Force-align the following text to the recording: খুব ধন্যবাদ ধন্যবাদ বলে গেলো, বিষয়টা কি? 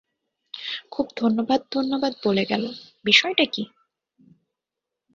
খুব 0.91 1.05
ধন্যবাদ 1.17 1.61
ধন্যবাদ 1.71 2.13
বলে 2.23 2.43
গেলো, 2.45 2.69
বিষয়টা 3.05 3.45
কি? 3.45 3.63